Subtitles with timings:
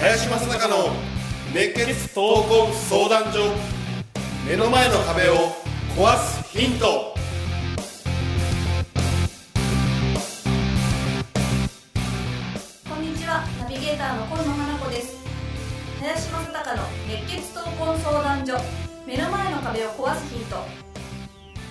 [0.00, 0.90] 林正孝の
[1.52, 3.52] 熱血闘魂相談所
[4.48, 5.34] 目の前の壁を
[5.96, 7.14] 壊すヒント。
[12.88, 13.44] こんにちは。
[13.60, 15.27] ナビゲーターの今野花子です。
[16.00, 18.56] 林正孝の熱血闘魂相談所。
[19.04, 20.56] 目の前の壁を壊すヒント。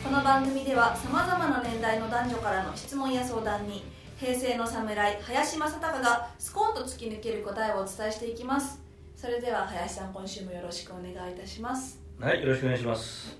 [0.03, 3.85] この番組ではさまざまな年代の男女からの質問や相談に
[4.17, 8.81] 平成の侍林正孝がスコーンと突き抜ける答えをお伝えしていきます。
[9.15, 11.97] それでは林さん今週もよろしくお願いいたします。
[12.19, 13.37] はい、よろしくお願いします。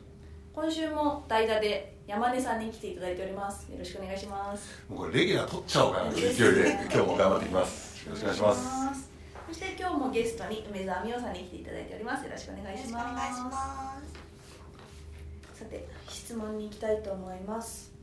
[0.54, 3.70] 今週も代打で山根さんに来ていただいております。
[3.70, 4.85] よろしくお願いします。
[4.88, 6.72] もうこれレギュラー取っちゃおうかなという勢いで。
[6.84, 8.05] 今日も頑張っていきます。
[8.05, 8.55] よろしくお願いしま
[8.94, 9.02] す。
[9.02, 9.16] す
[9.48, 12.26] そして今日もゲストに梅澤美桜さんに来ていただいております。
[12.26, 13.98] よろしくお願いしま
[15.54, 15.60] す。
[15.60, 17.94] さて質問に行きたいと思います。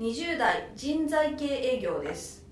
[0.00, 2.44] 20代人材系営業です。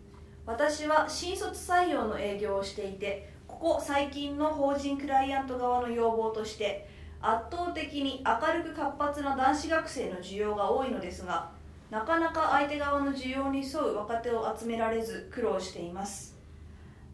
[0.47, 6.89] 私は新卒採用の営業をしていてここ最近の法人クライアント側の要望として
[7.21, 11.51] 圧倒的に明るく活発な男子学生の需要が多いのですが
[11.91, 16.38] なかなか相手側の需要に沿う若手を集められず苦労しています。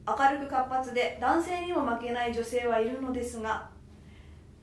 [0.06, 3.68] 明るく活発で男性にも負けない女性はいるのですが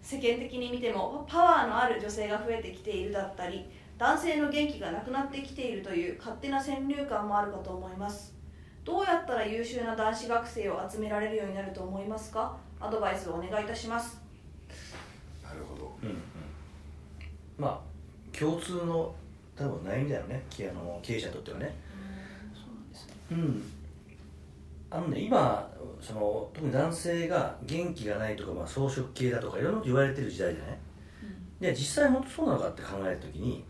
[0.01, 3.65] 世間的に見てもパワーのある女性が増えてきているだったり
[3.97, 8.33] 男性の元気がなくなってきているという勝手な先入観もあるかと思います
[8.83, 12.57] どうやったら優秀な男子学生を集められるようになると思いますか？
[12.79, 14.19] アドバイスをお願いいたします
[15.43, 16.17] なるほどうんうん。
[17.59, 19.13] まあ、共通の
[19.55, 21.75] 多分悩みだよね、きあの経営者にとってはね。
[22.55, 23.71] そうなんですねうん。
[24.91, 30.77] あのね、今、その特に男性が元気がないとか、まあ、草食系だとかいろんなこと言われてる時代じゃない？
[31.61, 33.63] で実際本当そうなのかって考えた時に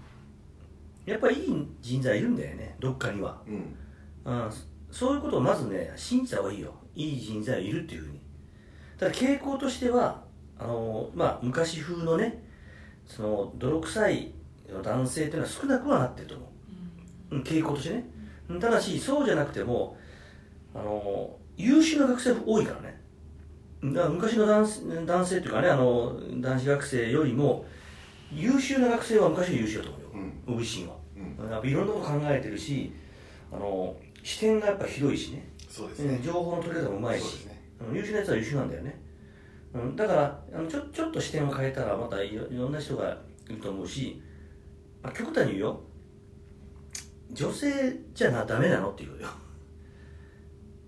[1.06, 3.76] やっぱりいい人材いるんだよねどっかには、うん。
[4.24, 4.50] うん、
[4.90, 6.74] そういうことをまずね信じた方がいいよ。
[6.96, 8.20] いい人材いるっていうふうに。
[8.98, 10.24] ただ傾向としては
[10.58, 12.44] あのまあ昔風のね
[13.06, 14.34] その泥臭い
[14.84, 16.52] 男性っていうのは少なくはなってると思
[17.32, 18.06] う、うん、傾向としてね。
[18.50, 19.98] うんただしそうじゃなくても
[20.74, 23.02] あの優秀な学生多いからね。
[23.94, 27.66] だから昔の男性男性っていうかねあの男子学生よりも
[28.32, 30.34] 優秀な学生は昔より優秀だと思うよ、うん。
[30.46, 31.50] 僕自身は、うん。
[31.50, 32.94] やっぱいろんなこと考えてるし
[33.52, 35.50] あの視点がやっぱ広いしね。
[35.68, 36.20] そうですね。
[36.24, 37.46] 情報の取り方もうまいし。
[37.46, 37.52] ね。
[37.90, 39.02] うん優秀なやつは優秀なんだよね、
[39.74, 43.18] うん、だからあのちょちょっと視点を変えたらまたいろいろんな人が
[43.50, 44.22] いると思うし、
[45.02, 45.82] まあ、極端に言うよ。
[47.32, 48.92] 女性じゃなダメなの？
[48.92, 49.28] っていうよ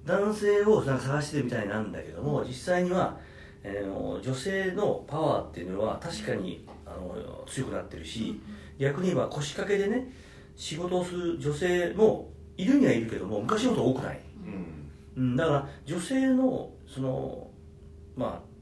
[0.05, 3.17] 男性をなんか探してるみたいなんだけども実際には、
[3.63, 8.39] えー女性のパワーっていうのは確かにあの強くなってるし
[8.77, 10.11] 逆に言えば腰掛けでね
[10.55, 14.19] 仕事をする女性もいるにはいるけども昔ほど多くない。
[15.15, 15.23] うん。
[15.23, 17.47] うん、だから女性のその
[18.15, 18.53] まあ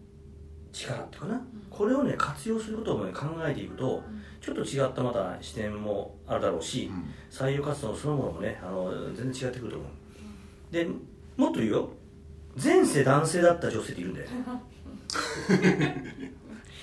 [0.71, 4.01] 力っていうかな、これをね活用することを、ね、考えていくと
[4.39, 7.09] ちょっと違ったまた視点もあるだろうし、うん。
[7.29, 10.73] 採用活動そのものもねあの全然違ってくると思う。
[10.73, 10.87] で
[11.41, 11.89] もっと言うよ。
[12.63, 14.27] 前世男性だった女性っているんだよ。
[14.29, 14.35] ね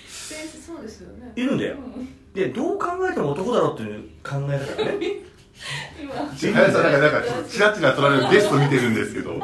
[0.08, 1.32] 先生そうですよね。
[1.36, 1.76] いるんだよ。
[2.34, 5.06] でどう考えても男だろうっていう考え方がね。
[6.02, 6.12] 今。
[6.12, 9.41] 林さんなんかなんかちょっとチラチラ撮られるゲスト見てるんですけど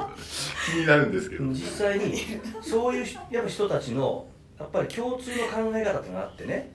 [0.72, 1.44] 気になるんですけど。
[1.44, 2.16] 実際に
[2.60, 4.26] そういうやっぱ人たちの
[4.58, 6.72] やっぱり共通の考え方っていうのがあってね。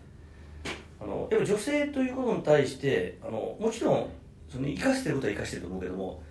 [1.02, 4.10] あのやっぱ女性ということに対してあのもちろん
[4.50, 6.24] その生かしてることは生かしてると思うけども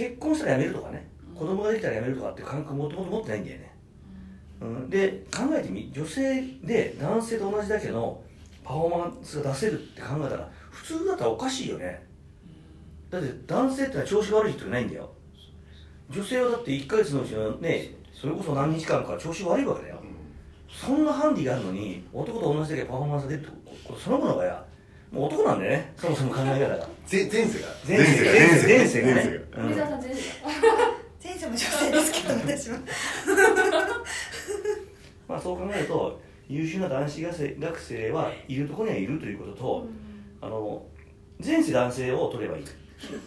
[0.00, 1.10] 結婚したら辞めるとかね。
[1.34, 3.74] 子供ができたら辞めるとかって感覚もともと持ってないんだよね、
[4.60, 8.22] うん、で考えてみ女性で男性と同じだけの
[8.62, 12.06] パフォーマンスが出せるって考えたら普通だったらおかしいよね。
[13.08, 15.10] だって男性ってのは調子悪い人いないんだよ。
[16.10, 19.96] 女性はだって1ヶ月のうちのねそれこそ何日間か調子悪いわけだよ。
[20.68, 23.50] そんなハンディがあるのに男と同じだけパフォーマンスが出るって
[23.98, 24.64] そのものがや
[25.10, 25.92] もう男なんだよね。
[25.96, 26.88] そもそも考え方が。
[27.10, 27.68] 前前世が。
[27.86, 28.32] 前世が。
[28.32, 29.14] 前世前世がね。
[29.14, 31.00] 前世が。
[31.22, 32.78] 前世も女性ですけど私は
[35.28, 39.86] まあそう考えると優秀な男子学生学生はいるところにはいるということと、
[40.40, 40.82] あの
[41.44, 42.64] 前世男性を取ればいい。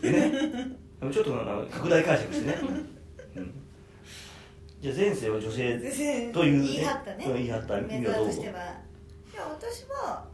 [0.02, 0.32] でね
[1.12, 2.58] ちょっとあの拡大解釈してね、
[3.36, 3.54] うん、
[4.82, 7.26] じゃあ前世は女性という、ね、言い張ったね。
[7.26, 7.78] うん言い張った。
[7.78, 8.32] 意メ味はどうぞ。
[8.32, 8.54] ンバーとしては。
[8.54, 10.26] いや私は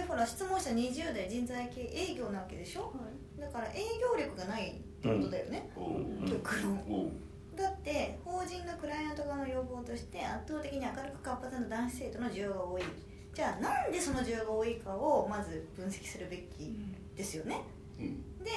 [0.00, 2.92] こういうほら質問者20代人材系営業なわけでしょ？
[3.38, 7.12] だから営業力がないってことだよね、おう極論。
[7.54, 12.82] だって法人のクライアント側の要として圧倒的に明るく活発な男子生徒の需要が多い。
[13.34, 16.74] じゃあなんでその需要が多いかをまず分析するべき
[17.14, 17.60] ですよね、
[17.98, 18.42] うん。
[18.42, 18.50] で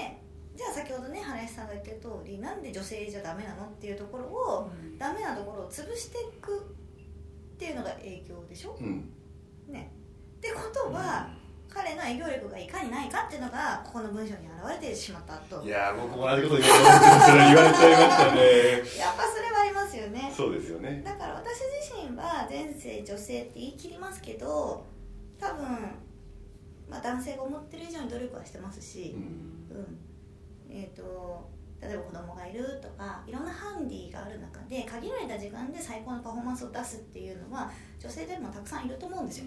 [0.55, 8.77] じゃあ先ほどね原西さんが言ってる通りなんで女性じゃダメなのっていうところを、ダメなところを潰していくっていうのが影響でしょ？
[8.79, 9.09] うん。
[9.67, 9.91] ね
[10.43, 11.29] ってことは、
[11.69, 15.65] 彼の営業力がいかにないかっていうのがここの文章に表れてしまったと。
[15.65, 18.77] いやー僕も同じこと言われそれ言われちゃいましたね。
[18.99, 20.31] やっぱそれはありますよね。
[20.35, 21.01] そうですよね。
[21.03, 24.85] だから私自身は前世女性って言い切りますけど
[25.39, 25.63] 多分、
[26.87, 29.15] まあ、男性が思ってる以上に努力はしてますし
[29.71, 29.77] う、ん。
[29.77, 29.97] うん。
[30.69, 31.49] えー、と
[31.81, 39.45] 例えば子供がいるとかいろんなハンディがある中で限られた時間で最高のパフォーマンスを出すっていうのは女性でもたくさんいると思うんですよ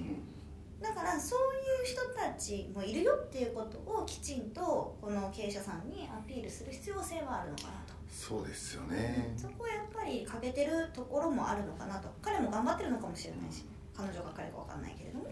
[0.80, 7.94] だからそういう人たちもいるよっていうことをきちんとこの経営者さんにアピールする必要性はあるのかなと。
[8.10, 9.34] そうですよね。
[9.36, 12.08] そこはやっぱり欠けてるところもあるのかなと。
[12.20, 13.64] 彼も頑張ってるのかもしれないし
[13.96, 15.26] 彼女が彼か分かんないけれども。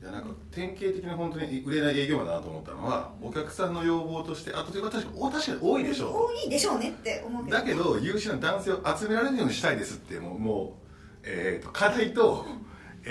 [0.00, 7.56] いやなんか典型的な本当に売れない営業マンだなと思ったのはお客さんの要望としてあというか確か確かに多いでしょ多いでしょうねって思うけど。
[7.56, 10.78] だけど優秀な男性を集められるようにしたいですってもうも
[11.24, 12.46] う、えー、と課題と,、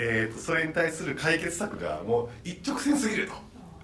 [0.00, 3.28] えー、とそれに対する解決策がもう一直線すぎる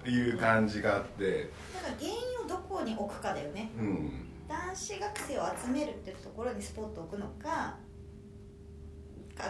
[0.03, 1.49] という感じがあって。
[1.73, 3.69] だから原因をどこに置くかだよね。
[3.77, 4.11] うん。
[4.47, 7.75] 男子学生を集めるってところにスポットを置くのか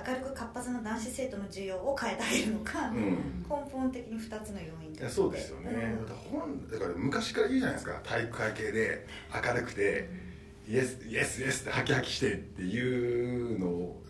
[0.07, 3.45] 明るく活発な男子生徒の需要を変えてあげるのか、うん。
[3.47, 6.07] 根本的に2つの要因いやそうですよね、うん。
[6.07, 10.09] だから本だから昔から言うじゃないですか体育会系で明るくて、
[10.67, 14.03] イエスイエスイエスってハキハキしてっていうのを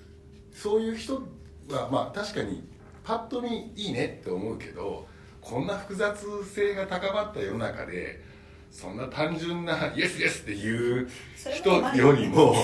[0.53, 1.21] そういう人
[1.69, 2.63] はまあ確かに
[3.03, 5.07] パッと見いいねって思うけど
[5.41, 8.23] こんな複雑性が高まった世の中で
[8.71, 11.07] そんな単純なイエスイエスっていう
[11.53, 12.55] 人よりも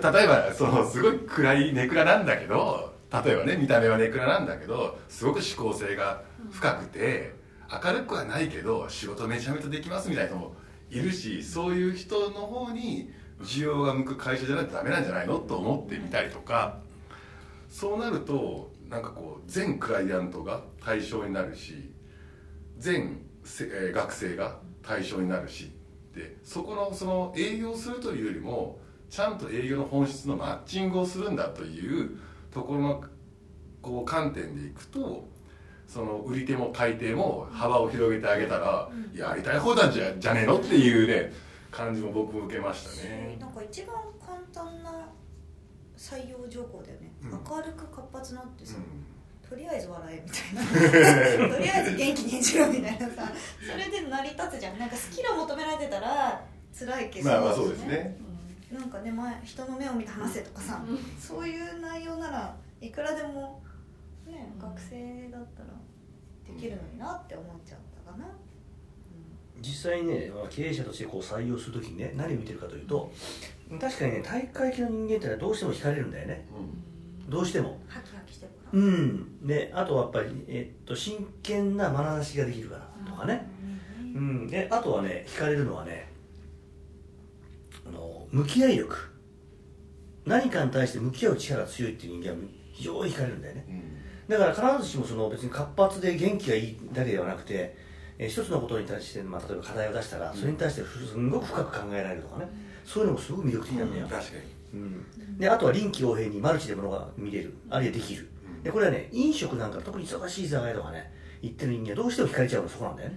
[0.00, 2.94] た例えばそのすごい暗いネクラなんだけど
[3.24, 7.34] 例えばね見た目はネクラなんだけどすごく思考性が深くて
[7.84, 10.54] 明るくはないけど仕事めちゃめちゃできますみたいな人も
[10.90, 15.38] いるしそういう人の方に需要が向く会社じゃないとダメなんじゃないの？
[15.38, 16.78] と思ってみたりとか
[17.72, 21.90] そうなるとなんかこう全クライアントが対象になるし
[22.76, 25.72] 全せ、えー学生が対象になるし
[26.14, 28.78] でそこのその営業するというよりも
[29.08, 32.18] ちゃんと営業の本質のマッチングをするんだという
[32.52, 33.04] ところの
[33.80, 35.26] こう観点でいくと
[35.86, 41.30] その売り手も買い手も幅を広げてあげたら、やりたい方なんじゃじゃねえのっていうね
[41.70, 43.36] 感じも僕も受けましたね。
[43.38, 45.01] なんか一番簡単な
[46.02, 47.30] 採用条項だよね、うん。
[47.30, 49.48] 明るく活発なってさ、うん。
[49.48, 51.54] とりあえず笑えみたいな。
[51.54, 53.32] とりあえず元気に演じろみたいなさ
[53.70, 54.78] それで成り立つじゃん。
[54.80, 56.44] なんかスキルを求められてたら
[56.76, 57.30] 辛いけど。
[57.30, 58.16] まあまあそうですね。
[58.72, 60.82] なんかね前人の目を見て話せとかさ、
[61.20, 63.62] そういう内容ならいくらでも
[64.26, 65.68] ね、学生だったら
[66.46, 68.26] できるのになって思っちゃったかな、
[69.60, 73.12] 実際にねまあ経営者としてこう採用するときにね何を見てるかというと
[73.78, 76.46] 確かにね体育会系の人間ってのはどうしても惹かれるんだよね。
[77.28, 77.80] どうしても。
[77.88, 79.46] ハキハキしてるから、うん。
[79.46, 83.48] であとはやっぱり、えっと、真剣な眼差しができるからとかね、
[84.14, 86.10] うん、であとはね惹かれるのはね
[87.86, 88.96] あの向き合い力。
[90.24, 92.36] 何かに対して向き合う力が強いっていう人間は
[92.72, 93.66] 非常に惹かれるんだよね。
[94.28, 97.76] だから必ずしもその別に活発で元気がいいだけではなくて、
[98.18, 102.48] えー一つのことに対して、まあ、例えば課題を出したらそれに対してすんごく深く考えられるとかね
[102.84, 104.42] そういうのもすごく魅力的なんだよ、確かに。
[104.74, 107.54] うん、であとは臨機応変にマルチでものが見れる。
[107.68, 108.28] あるいはできる。
[108.62, 111.12] でこれはね飲食なんか特に忙しい居酒屋とかね
[111.42, 113.16] 行ってる人間はどうしても惹かれちゃうのそこなんだよね、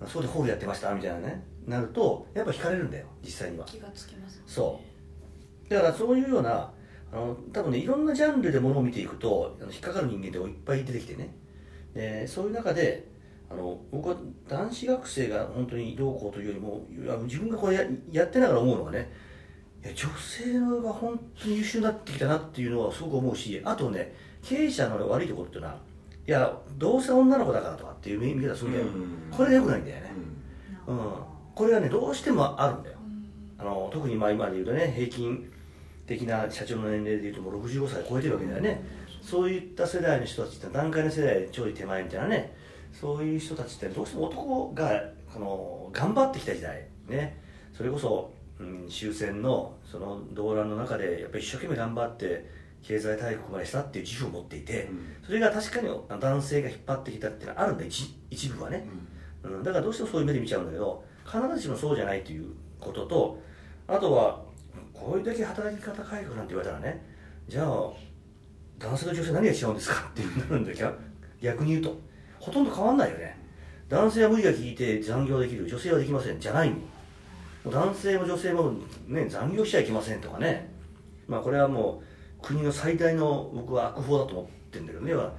[0.00, 0.08] うん。
[0.08, 1.42] そうでホールやってましたみたいなね。
[1.66, 3.64] なるとやっぱ惹かれるんだよ実際には。
[3.64, 4.80] 気がつきますそ
[5.68, 5.70] う。
[5.70, 6.70] だからそういうような
[7.12, 11.34] あの多分ねいろんなジャンルでものを見ていくとあの引っかかる人間っていっぱい出てきてね。
[11.94, 13.08] でそういう中で
[13.48, 14.16] あの僕は
[14.48, 16.84] 男子学生が本当にどうこうというよりも
[17.24, 19.12] 自分がこれややってながら思うのはね
[19.84, 25.78] いや女性が本当に優秀になってきたなっていうのはすごく思うしあとね経営者の悪いところっていうのは
[26.26, 29.30] いやどうせ女の子だからとかっていう見方するんだよ、うん。
[29.30, 30.10] これがよくないんだよね、
[30.88, 31.10] うん、
[31.54, 32.96] これはねどうしてもあるんだよ。
[33.58, 35.50] あの特にまあ今で言うとね平均
[36.06, 38.82] 的な社長の年齢でいうともう65歳超えてるわけだよね、
[39.22, 42.54] そういった世代の人たちって段階の世代ちょい手前みたいなね
[42.98, 47.38] そういう人たちってどうしても男がこの頑張ってきた時代ね。
[47.76, 52.48] それこそ、うん、終戦のその動乱の中でやっぱり一生懸命頑張って
[52.82, 54.88] 経済大国までしたっていう自負を持っていて、
[55.24, 58.86] それが確かに男性が引っ張ってきたっていうのはあるんだ一一部はね、
[59.42, 62.46] うん、だからどうしてもそういう目で見ちゃうんだけど必ずしもそうじゃないという
[62.80, 63.42] ことと
[63.88, 64.40] あとは
[64.94, 67.04] こういうだけ働き方改革なんて言われたらね
[67.48, 67.66] じゃあ
[68.78, 70.92] 男性と女性何が違うんですかってなるんだけど
[71.42, 71.98] 逆に言うと
[72.40, 73.36] ほとんど変わんないよね。
[73.88, 75.66] 男性は無理が効いて残業できる。
[75.66, 76.40] 女性はできません。
[76.40, 77.70] じゃないの。
[77.70, 78.72] 男性も女性も、
[79.08, 80.70] ね、残業しちゃいけませんとかね。
[81.28, 82.02] まあこれはも
[82.40, 85.14] う国の最大の僕は悪法だと思ってるんだけどね。
[85.14, 85.32] は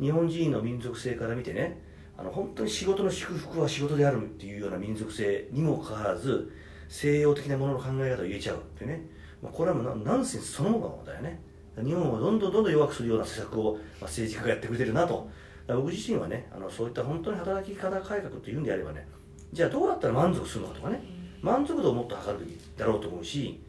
[0.00, 1.80] 日本人の民族性から見てね
[2.16, 6.52] あの本当に仕事の祝福は仕事であるっていうような民族性にもかかわらず
[6.88, 9.06] 西洋的なものの考え方を言えちゃうってね、
[9.42, 11.40] まあ、これはもうナンセンスそのものだよね。
[11.82, 15.28] 日本をどんどんどんどん弱くするような施策を、政治家がやってくれてるなと
[15.66, 19.06] 僕自身はねあのそういった本当に働き方改革というんであればね
[19.52, 21.02] じゃあどうやったら満足するのかとかね
[21.40, 23.62] 満足度をもっと測るべきだろうと思うし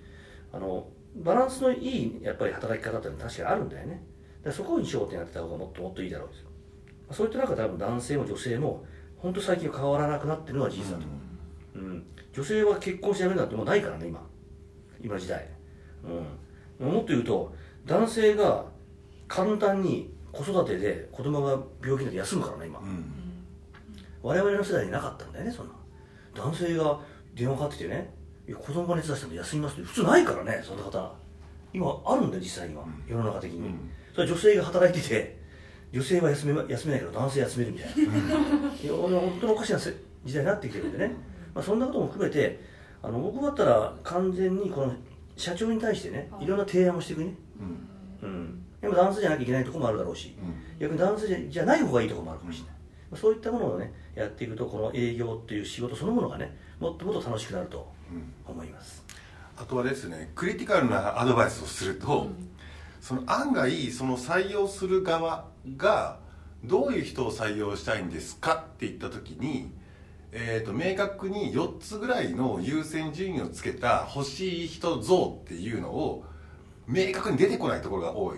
[0.51, 0.87] あの
[1.17, 4.03] バランスのいいやっぱり働き方っていうのは確かにあるんだよね。
[4.43, 6.49] だそこに焦点当てた方がもっともっといいだろうですよ。
[7.11, 8.85] そういった中で多分男性も女性も
[9.17, 11.05] 本当最近変わらなくなってるのは事実だと思
[11.75, 14.21] う、うん、女性は結婚してやめるなんてもうないからね今。
[15.01, 15.47] 今時代、
[16.79, 17.53] うん、もっと言うと
[17.85, 18.65] 男性が
[19.27, 21.51] 簡単に子育てで子供が
[21.81, 23.05] 病気になって休むからね今、うん、
[24.21, 25.73] 我々の世代になかったんだよねそんな。
[26.35, 26.99] 男性が
[27.33, 28.13] 電話かかってきてね
[28.47, 31.13] いや子供が熱出したんで休みますって普通ないからねそんな方。
[31.73, 35.39] 今あるんだよ実際には、うん、世の中的に、うん、それは女性が働いてて
[35.91, 39.93] 女性は休め休めないけど男性休めるみたいな、うん、いや本当におかしな時
[40.33, 41.15] 代になってきてるんでね、
[41.53, 42.61] まあ、そんなことも含めて
[43.01, 44.93] あの僕だったら完全にこの
[45.37, 46.45] 社長に対してねい。
[46.45, 47.33] ろんな提案をしていくね、
[48.23, 50.35] うん、でも男性じゃなきゃいけないところもあるだろうし、
[50.79, 52.75] 逆に男性じゃない方がいいところもあるかもしれない、
[53.11, 57.91] まあ、そういったものをねやっていくとこの営業っていう仕事そのものがねもっともっと楽しくなると
[58.47, 59.03] 思います、
[59.57, 62.27] あとはですねクリティカルなアドバイスをすると、
[63.01, 65.45] その案外その採用する側
[65.77, 66.19] が
[66.63, 69.71] どういう人を採用したいんですかって言った時に、
[70.31, 76.25] えーと、明確に4つぐらいの優先順位をつけた欲しい人像っていうのを
[76.87, 78.37] 明確に出てこないところが多い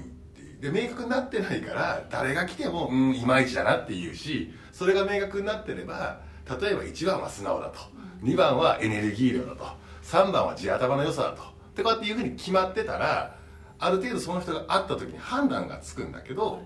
[0.60, 6.20] で明確になってないから誰が来てもうんいまいちだなっていうしそれが明確になってれば
[6.62, 7.80] 例えば1番は素直だと。
[8.24, 9.66] 2番はエネルギー量だと。
[10.04, 11.44] 3番は地頭の良さだと。
[11.44, 11.46] っ
[11.76, 13.36] てこうやっていうふうに決まってたら
[13.80, 16.62] ある程度その人が会った時に判断がつくんだけど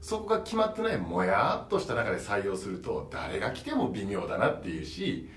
[0.00, 5.28] そこが決まってないもやっとした中で採用すると誰が来ても微妙だなっていうし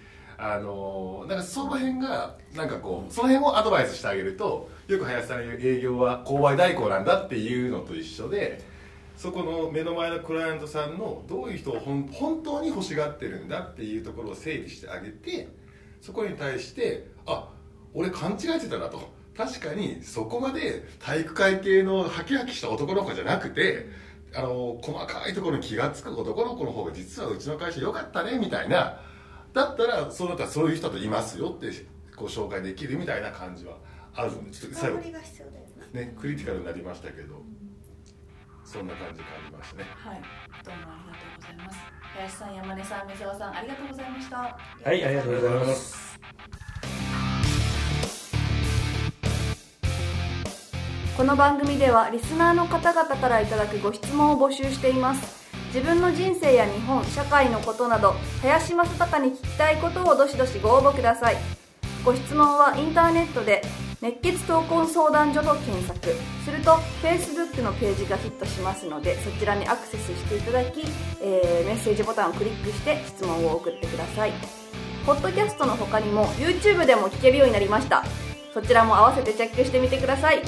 [0.44, 8.60] あのなんかその辺がなんかこうその辺をアドバイスしてあげるとよく林さんが言う営業は購買代行なんだっていうのと一緒で
[9.16, 15.48] そこの目の前のクライアントさんのどういう人を本当に欲しがってるんだっていうところを整理してあげて
[16.02, 17.48] そこに対してあ
[17.94, 19.22] 俺勘違いしてたなと。
[19.38, 23.88] 確かにそこまで体育会系のハキハキした男の子じゃなくて
[24.36, 29.00] あの細かいところに気が付く男の子の方が実はうちの会社良かったねみたいな
[29.54, 31.68] だったらそうだったらそういう人といますよって
[32.16, 33.78] ご紹介できるみたいな感じは
[34.14, 34.98] あるのでちょっと最後
[35.92, 37.36] ねクリティカルになりましたけど、
[38.64, 39.84] そんな感じがありましたね。
[39.94, 40.22] はい。
[40.64, 41.80] どうもありがとうございます。
[42.16, 44.38] 林さん山根さん水沢さんありがとうございました。
[44.38, 44.58] は
[44.94, 46.20] いありがとうございます。
[51.18, 55.41] この番組ではリスナーの方々からいただくご質問を募集しています
[55.74, 61.38] 自分の人生や日本社会のことなど林正孝に聞きたいことをどしどしご応募ください。
[62.04, 63.62] ご質問はインターネットで
[64.02, 66.14] 熱血闘魂相談所と検索。
[66.44, 70.82] すると Facebook のページがヒットしますのでそちらにアクセスしていただき、
[71.22, 74.34] えー、メッセージボタンをクリックして質問を送ってください。
[75.06, 78.04] ポッドキャストの他にも YouTube でも聞けるようになりました。
[78.54, 80.42] そちらも合わせてチェックしてみてください。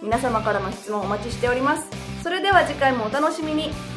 [0.00, 1.86] 皆様からの質問お待ちしております。
[2.22, 3.89] それでは次回もお楽しみに。